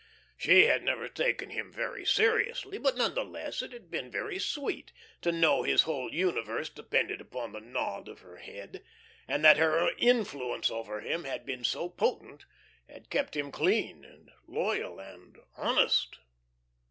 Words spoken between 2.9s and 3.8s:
none the less it